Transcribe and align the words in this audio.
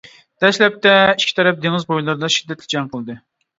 دەسلەپتە 0.45 0.93
ئىككى 1.09 1.37
تەرەپ 1.41 1.61
دېڭىز 1.67 1.87
بويلىرىدا 1.93 2.33
شىددەتلىك 2.39 2.75
جەڭ 2.77 2.93
قىلدى. 2.97 3.21